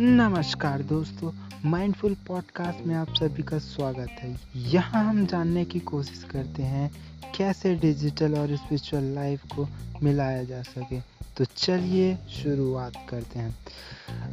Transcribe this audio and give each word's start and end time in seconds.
नमस्कार 0.00 0.82
दोस्तों 0.82 1.32
mindful 1.64 2.16
podcast 2.26 2.86
में 2.86 2.94
आप 2.94 3.08
सभी 3.14 3.42
का 3.42 3.58
स्वागत 3.58 4.08
है। 4.10 4.40
यहाँ 4.56 5.04
हम 5.04 5.26
जानने 5.26 5.64
की 5.64 5.80
कोशिश 5.80 6.26
करते 6.30 6.62
हैं, 6.62 6.90
कैसे 7.36 7.74
डिजिटल 7.74 8.34
और 8.34 8.56
स्पिरिचुअल 8.56 9.02
लाइफ 9.02 9.42
को 9.56 9.68
मिलाया 10.02 10.44
जा 10.44 10.62
सके। 10.62 11.00
तो 11.36 11.44
चलिए 11.56 12.18
शुरुआत 12.28 12.92
करते 13.08 13.38
हैं। 13.38 13.58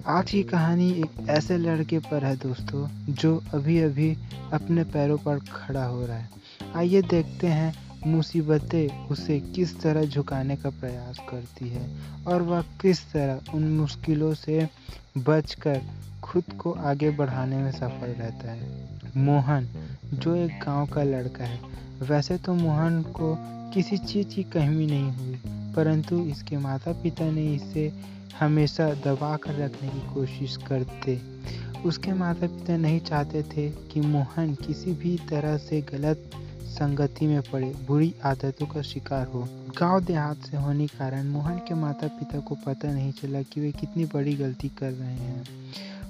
आज 0.07 0.31
की 0.31 0.43
कहानी 0.43 0.91
एक 0.91 1.29
ऐसे 1.29 1.57
लड़के 1.57 1.99
पर 1.99 2.25
है 2.25 2.35
दोस्तों, 2.35 2.87
जो 3.13 3.43
अभी 3.53 3.79
अभी 3.79 4.17
अपने 4.53 4.83
पैरों 4.83 5.17
पर 5.17 5.39
खड़ा 5.39 5.85
हो 5.85 6.05
रहा 6.05 6.17
है। 6.17 6.29
आइए 6.75 7.01
देखते 7.01 7.47
हैं 7.47 7.84
मुसीबतें 8.07 9.07
उसे 9.07 9.39
किस 9.39 9.81
तरह 9.81 10.05
झुकाने 10.05 10.55
का 10.55 10.69
प्रयास 10.69 11.17
करती 11.29 11.69
है 11.69 11.89
और 12.27 12.41
वह 12.41 12.61
किस 12.61 13.11
तरह 13.11 13.53
उन 13.53 13.63
मुश्किलों 13.63 14.33
से 14.33 14.69
बचकर 15.17 15.81
खुद 16.23 16.43
को 16.59 16.71
आगे 16.71 17.09
बढ़ाने 17.09 17.57
में 17.57 17.71
सफल 17.71 18.07
रहता 18.07 18.51
है। 18.51 18.85
मोहन, 19.17 19.67
जो 20.13 20.35
एक 20.35 20.51
गाँव 20.51 20.87
का 20.87 21.03
लड़का 21.03 21.43
है, 21.43 21.59
वैसे 22.01 22.37
तो 22.37 22.53
मोहन 22.53 23.01
को 23.01 23.37
किसी 23.73 23.97
चीज़ 23.97 24.27
की 24.27 24.43
कमी 24.43 24.85
नहीं 24.85 25.11
हुई, 25.11 25.39
परंतु 25.73 26.19
इसके 26.19 26.57
माता 26.57 26.91
पिता 26.91 27.31
ने 27.31 27.53
इसे 27.53 27.93
हमेशा 28.39 28.93
दबा 28.93 29.37
कर 29.37 29.55
रखने 29.55 29.89
की 29.89 30.13
कोशिश 30.13 30.57
करते। 30.57 31.21
उसके 31.85 32.13
माता 32.13 32.47
पिता 32.47 32.77
नहीं 32.77 32.99
चाहते 32.99 33.43
थे 33.43 33.69
कि 33.69 34.01
मोहन 34.01 34.55
किसी 34.55 34.93
भी 34.93 35.19
तरह 35.29 35.57
से 35.57 35.81
गलत 35.81 36.31
संगति 36.65 37.27
में 37.27 37.41
पड़े, 37.41 37.73
बुरी 37.87 38.13
आदतों 38.25 38.65
का 38.65 38.81
शिकार 38.81 39.27
हो। 39.27 39.47
गाँव 39.79 40.03
देहात 40.03 40.37
से 40.37 40.57
होने 40.57 40.87
कारण 40.87 41.27
मोहन 41.27 41.57
के 41.57 41.73
माता 41.73 42.07
पिता 42.07 42.39
को 42.39 42.55
पता 42.55 42.91
नहीं 42.91 43.11
चला 43.11 43.41
कि 43.41 43.61
वे 43.61 43.71
कितनी 43.71 44.05
बड़ी 44.05 44.33
गलती 44.35 44.69
कर 44.69 44.91
रहे 44.91 45.13
हैं। 45.13 45.43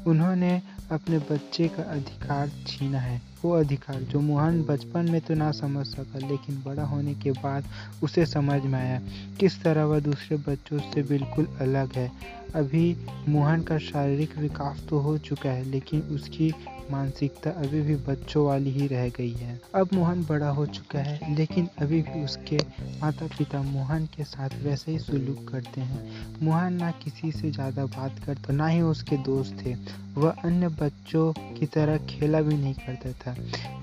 उन्होंने 0.07 0.61
अपने 0.91 1.17
बच्चे 1.19 1.67
का 1.67 1.83
अधिकार 1.83 2.51
छीना 2.67 2.99
है, 2.99 3.21
वो 3.45 3.51
अधिकार 3.51 4.01
जो 4.01 4.19
मोहन 4.19 4.61
बचपन 4.63 5.09
में 5.11 5.19
तो 5.21 5.33
ना 5.33 5.51
समझ 5.51 5.85
सका, 5.87 6.19
लेकिन 6.19 6.61
बड़ा 6.65 6.83
होने 6.83 7.13
के 7.13 7.31
बाद 7.31 7.65
उसे 8.03 8.25
समझ 8.25 8.61
में 8.61 8.79
आया 8.79 9.01
किस 9.39 9.61
तरह 9.63 9.85
वह 9.85 9.99
दूसरे 9.99 10.37
बच्चों 10.37 10.79
से 10.91 11.03
बिल्कुल 11.03 11.47
अलग 11.61 11.93
है। 11.93 12.11
अभी 12.55 12.95
मोहन 13.29 13.61
का 13.61 13.77
शारीरिक 13.77 14.37
विकास 14.37 14.85
तो 14.89 14.99
हो 14.99 15.17
चुका 15.17 15.49
है, 15.49 15.63
लेकिन 15.63 16.01
उसकी 16.01 16.53
मानसिकता 16.91 17.49
अभी 17.49 17.81
भी 17.81 17.95
बच्चों 17.95 18.45
वाली 18.45 18.69
ही 18.69 18.87
रह 18.87 19.09
गई 19.09 19.31
है। 19.31 19.61
अब 19.75 19.89
मोहन 19.93 20.23
बड़ा 20.23 20.49
हो 20.49 20.65
चुका 20.65 20.99
है, 20.99 21.35
लेकिन 21.35 21.69
अभी 21.81 22.01
भी 22.01 22.23
उसके 22.23 22.57
माता 23.01 23.27
पिता 23.27 23.61
मोहन 23.61 24.05
के 24.05 24.23
साथ 24.23 24.49
वैसे 24.63 24.91
ही 24.91 24.99
सुलूक 24.99 25.51
करते 25.51 25.81
हैं। 25.81 26.39
मोहन 26.41 26.73
ना 26.73 26.91
किसी 26.91 27.31
से 27.31 27.51
ज़्यादा 27.51 27.85
बात 27.85 28.19
करता, 28.25 28.53
ना 28.53 28.67
ही 28.67 28.81
उसके 28.81 29.17
दोस्त 29.17 29.65
थे। 29.65 29.75
वह 30.17 30.29
अन्य 30.29 30.67
बच्चों 30.67 31.33
की 31.59 31.65
तरह 31.65 31.97
खेला 31.97 32.41
भी 32.41 32.57
नहीं 32.57 32.73
करता 32.73 33.11
था। 33.11 33.35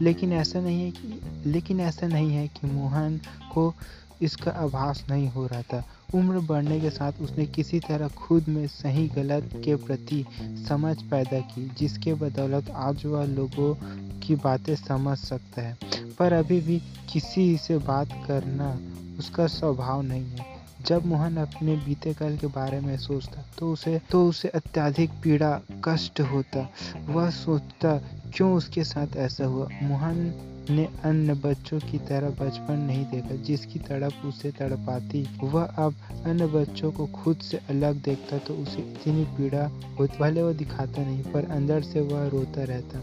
लेकिन 0.02 0.32
ऐसा 0.32 0.60
नहीं 0.60 0.84
है 0.84 0.90
कि, 0.90 1.20
लेकिन 1.46 1.80
ऐसा 1.80 2.06
नहीं 2.06 2.34
है 2.34 2.48
कि 2.48 2.66
मोहन 2.66 3.20
को 3.54 3.74
इसका 4.22 4.50
आभास 4.50 5.04
नहीं 5.10 5.28
हो 5.28 5.46
रहा 5.46 5.62
था। 5.62 5.84
उम्र 6.14 6.38
बढ़ने 6.38 6.80
के 6.80 6.90
साथ 6.90 7.12
उसने 7.20 7.46
किसी 7.46 7.80
तरह 7.80 8.08
खुद 8.08 8.44
में 8.48 8.66
सही 8.66 9.08
गलत 9.08 9.50
के 9.64 9.76
प्रति 9.76 10.24
समझ 10.68 11.02
पैदा 11.02 11.40
की, 11.40 11.70
जिसके 11.78 12.14
बदौलत 12.14 12.70
आज 12.70 13.06
वह 13.06 13.24
लोगों 13.24 13.74
की 14.20 14.34
बातें 14.34 14.76
समझ 14.76 15.18
सकता 15.18 15.62
है। 15.62 15.78
पर 16.18 16.32
अभी 16.32 16.60
भी 16.60 16.82
किसी 17.12 17.56
से 17.56 17.78
बात 17.78 18.08
करना 18.26 18.80
उसका 19.18 19.46
स्वभाव 19.46 20.02
नहीं 20.02 20.24
है। 20.24 20.51
जब 20.86 21.06
मोहन 21.06 21.36
अपने 21.36 21.76
बीते 21.76 22.12
कल 22.14 22.36
के 22.36 22.46
बारे 22.46 22.80
में 22.80 22.96
सोचता 22.98 23.44
तो 23.58 23.72
उसे 23.72 24.00
तो 24.10 24.26
उसे 24.28 24.48
अत्याधिक 24.48 25.10
पीड़ा, 25.22 25.60
कष्ट 25.84 26.20
होता। 26.20 26.68
वह 27.06 27.30
सोचता, 27.30 27.96
क्यों 28.34 28.52
उसके 28.54 28.84
साथ 28.84 29.16
ऐसा 29.16 29.44
हुआ? 29.44 29.68
मोहन 29.82 30.32
ने 30.70 30.84
अन्य 31.04 31.34
बच्चों 31.34 31.78
की 31.80 31.98
तरह 31.98 32.30
बचपन 32.40 32.78
नहीं 32.78 33.04
देखा, 33.04 33.34
जिसकी 33.36 33.78
तड़प 33.78 34.22
उसे 34.26 34.50
तड़पाती। 34.50 35.26
वह 35.42 35.62
अब 35.62 35.94
अन्य 36.26 36.46
बच्चों 36.46 36.90
को 36.92 37.06
खुद 37.06 37.36
से 37.36 37.60
अलग 37.70 38.02
देखता 38.02 38.38
तो 38.38 38.54
उसे 38.54 38.78
इतनी 38.78 39.24
पीड़ा 39.36 39.64
होती, 39.98 40.18
भले 40.18 40.42
वह 40.42 40.52
दिखाता 40.52 41.02
नहीं, 41.02 41.22
पर 41.22 41.50
अंदर 41.50 41.82
से 41.82 42.00
वह 42.00 42.26
रोता 42.28 42.64
रहता। 42.64 43.02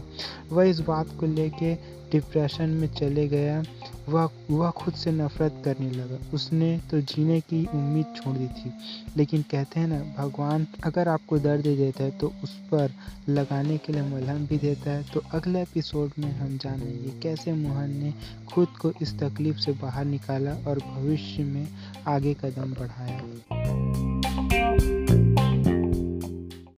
वह 0.52 0.64
इस 0.64 0.80
बात 0.80 1.08
को 1.20 1.26
लेके 1.26 1.74
डिप्रेशन 2.12 2.68
में 2.70 2.88
चले 2.94 3.28
गया 3.28 3.62
वह 4.10 4.28
वह 4.50 4.70
खुद 4.72 4.94
से 4.94 5.10
नफरत 5.12 5.60
करने 5.64 5.90
लगा। 5.90 6.18
उसने 6.34 6.70
तो 6.90 7.00
जीने 7.02 7.40
की 7.42 7.64
उम्मीद 7.74 8.14
छोड़ 8.16 8.36
दी 8.36 8.46
थी, 8.48 8.72
लेकिन 9.16 9.42
कहते 9.50 9.80
हैं 9.80 9.86
ना, 9.88 10.00
भगवान 10.18 10.66
अगर 10.84 11.08
आपको 11.08 11.38
दर्द 11.38 11.62
देता 11.62 12.04
है 12.04 12.10
तो 12.18 12.32
उस 12.44 12.54
पर 12.70 12.92
लगाने 13.28 13.76
के 13.78 13.92
लिए 13.92 14.02
मलहम 14.04 14.46
भी 14.46 14.58
देता 14.58 14.90
है। 14.90 15.02
तो 15.12 15.22
अगले 15.32 15.62
एपिसोड 15.62 16.10
में 16.18 16.30
हम 16.32 16.56
जानेंगे 16.58 17.18
कैसे 17.22 17.52
मोहन 17.54 17.90
ने 17.92 18.12
खुद 18.52 18.68
को 18.80 18.92
इस 19.02 19.18
तकलीफ़ 19.18 19.58
से 19.58 19.72
बाहर 19.82 20.04
निकाला 20.06 20.54
और 20.66 20.78
भविष्य 20.86 21.44
में 21.44 21.68
आगे 22.08 22.34
कदम 22.34 22.74
बढ़ाया। 22.74 23.19